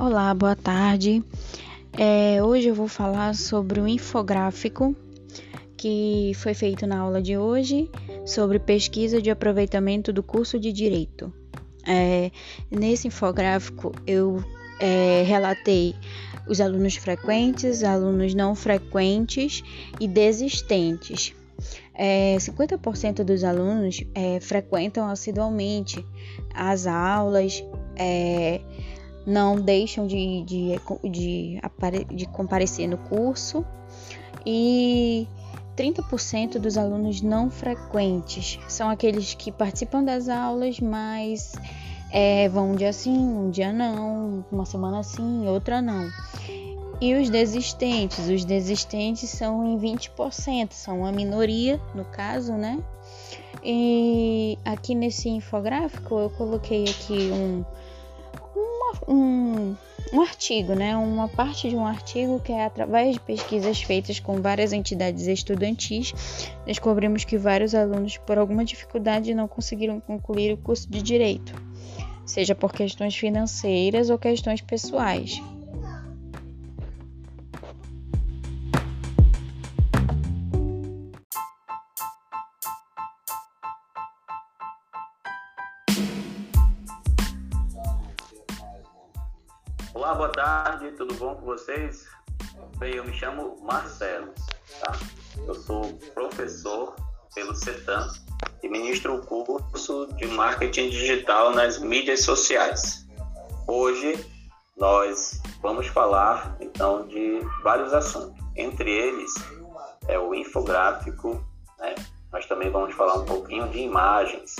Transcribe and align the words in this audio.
Olá, 0.00 0.32
boa 0.32 0.56
tarde. 0.56 1.22
É, 1.92 2.42
hoje 2.42 2.68
eu 2.68 2.74
vou 2.74 2.88
falar 2.88 3.34
sobre 3.34 3.80
o 3.80 3.86
infográfico 3.86 4.96
que 5.76 6.32
foi 6.36 6.54
feito 6.54 6.86
na 6.86 7.00
aula 7.00 7.20
de 7.20 7.36
hoje 7.36 7.90
sobre 8.24 8.58
pesquisa 8.58 9.20
de 9.20 9.30
aproveitamento 9.30 10.10
do 10.10 10.22
curso 10.22 10.58
de 10.58 10.72
Direito. 10.72 11.30
É, 11.86 12.30
nesse 12.70 13.08
infográfico 13.08 13.92
eu 14.06 14.42
é, 14.80 15.22
relatei 15.26 15.94
os 16.48 16.62
alunos 16.62 16.96
frequentes, 16.96 17.84
alunos 17.84 18.34
não 18.34 18.54
frequentes 18.54 19.62
e 20.00 20.08
desistentes. 20.08 21.34
É, 21.94 22.38
50% 22.38 23.22
dos 23.22 23.44
alunos 23.44 24.02
é, 24.14 24.40
frequentam 24.40 25.06
assiduamente 25.06 26.02
as 26.54 26.86
aulas, 26.86 27.62
é, 27.96 28.62
não 29.26 29.56
deixam 29.56 30.06
de, 30.06 30.42
de, 30.42 30.80
de, 31.10 31.60
de 32.14 32.26
comparecer 32.26 32.88
no 32.88 32.96
curso 32.96 33.64
e 34.44 35.26
30% 35.76 36.58
dos 36.58 36.76
alunos 36.76 37.20
não 37.20 37.50
frequentes 37.50 38.58
são 38.68 38.90
aqueles 38.90 39.34
que 39.34 39.50
participam 39.50 40.02
das 40.02 40.28
aulas, 40.28 40.80
mas 40.80 41.52
é, 42.10 42.48
vão 42.48 42.72
um 42.72 42.76
dia 42.76 42.92
sim, 42.92 43.16
um 43.16 43.50
dia 43.50 43.72
não, 43.72 44.44
uma 44.50 44.66
semana 44.66 45.02
sim, 45.02 45.46
outra 45.46 45.80
não. 45.80 46.08
E 47.00 47.14
os 47.14 47.30
desistentes, 47.30 48.28
os 48.28 48.44
desistentes 48.44 49.30
são 49.30 49.64
em 49.64 49.78
20%, 49.78 50.72
são 50.72 51.00
uma 51.00 51.10
minoria 51.10 51.80
no 51.94 52.04
caso, 52.04 52.52
né? 52.52 52.78
E 53.64 54.58
aqui 54.64 54.94
nesse 54.94 55.28
infográfico 55.30 56.18
eu 56.18 56.30
coloquei 56.30 56.84
aqui 56.84 57.30
um, 57.32 57.64
um, 59.08 59.74
um 60.12 60.20
artigo, 60.20 60.74
né? 60.74 60.96
Uma 60.96 61.28
parte 61.28 61.68
de 61.68 61.76
um 61.76 61.86
artigo 61.86 62.40
que 62.40 62.52
é 62.52 62.64
através 62.64 63.14
de 63.14 63.20
pesquisas 63.20 63.82
feitas 63.82 64.18
com 64.18 64.40
várias 64.40 64.72
entidades 64.72 65.26
estudantis, 65.26 66.12
descobrimos 66.66 67.24
que 67.24 67.38
vários 67.38 67.74
alunos, 67.74 68.16
por 68.18 68.38
alguma 68.38 68.64
dificuldade, 68.64 69.34
não 69.34 69.46
conseguiram 69.46 70.00
concluir 70.00 70.52
o 70.52 70.56
curso 70.56 70.90
de 70.90 71.02
direito, 71.02 71.54
seja 72.24 72.54
por 72.54 72.72
questões 72.72 73.16
financeiras 73.16 74.10
ou 74.10 74.18
questões 74.18 74.60
pessoais. 74.60 75.40
Olá, 89.92 90.14
boa 90.14 90.28
tarde, 90.28 90.92
tudo 90.92 91.12
bom 91.14 91.34
com 91.34 91.46
vocês? 91.46 92.06
Bem, 92.78 92.94
eu 92.94 93.04
me 93.04 93.12
chamo 93.12 93.58
Marcelo, 93.60 94.32
tá? 94.80 94.92
Eu 95.44 95.52
sou 95.52 95.92
professor 96.14 96.94
pelo 97.34 97.56
CETAM 97.56 98.08
e 98.62 98.68
ministro 98.68 99.16
o 99.16 99.26
curso 99.26 100.06
de 100.14 100.28
marketing 100.28 100.90
digital 100.90 101.50
nas 101.50 101.80
mídias 101.80 102.22
sociais. 102.22 103.04
Hoje 103.66 104.24
nós 104.76 105.42
vamos 105.60 105.88
falar 105.88 106.56
então 106.60 107.08
de 107.08 107.40
vários 107.64 107.92
assuntos, 107.92 108.40
entre 108.54 108.88
eles 108.88 109.34
é 110.06 110.16
o 110.16 110.32
infográfico, 110.32 111.44
né? 111.80 111.96
Nós 112.32 112.46
também 112.46 112.70
vamos 112.70 112.94
falar 112.94 113.14
um 113.14 113.24
pouquinho 113.24 113.68
de 113.70 113.80
imagens, 113.80 114.54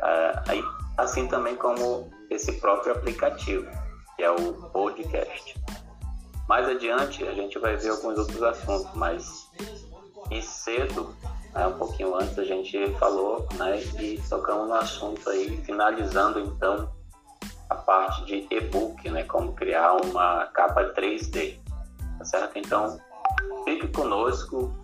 é, 0.00 0.42
assim 0.96 1.28
também 1.28 1.54
como 1.54 2.10
esse 2.30 2.52
próprio 2.52 2.94
aplicativo 2.94 3.68
que 4.18 4.24
é 4.24 4.30
o 4.32 4.52
podcast. 4.72 5.54
Mais 6.48 6.68
adiante 6.68 7.22
a 7.24 7.32
gente 7.32 7.56
vai 7.60 7.76
ver 7.76 7.90
alguns 7.90 8.18
outros 8.18 8.42
assuntos, 8.42 8.92
mas 8.94 9.48
e 10.28 10.42
cedo, 10.42 11.14
né, 11.54 11.68
um 11.68 11.78
pouquinho 11.78 12.16
antes 12.16 12.36
a 12.36 12.44
gente 12.44 12.92
falou, 12.94 13.46
né, 13.54 13.80
e 14.00 14.20
tocamos 14.28 14.66
no 14.66 14.74
assunto 14.74 15.30
aí, 15.30 15.56
finalizando 15.58 16.40
então 16.40 16.92
a 17.70 17.76
parte 17.76 18.24
de 18.24 18.46
e-book, 18.50 19.08
né, 19.08 19.22
como 19.22 19.52
criar 19.52 19.92
uma 20.04 20.46
capa 20.46 20.92
3D, 20.94 21.60
tá 22.18 22.24
certo? 22.24 22.58
Então 22.58 23.00
fique 23.64 23.86
conosco 23.86 24.74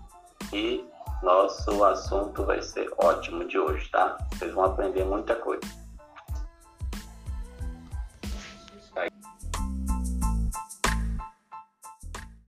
e 0.53 0.87
nosso 1.25 1.83
assunto 1.83 2.45
vai 2.45 2.63
ser 2.63 2.89
ótimo 2.99 3.45
de 3.49 3.59
hoje, 3.59 3.91
tá? 3.91 4.17
Vocês 4.33 4.55
vão 4.55 4.67
aprender 4.67 5.05
muita 5.05 5.35
coisa. 5.35 5.84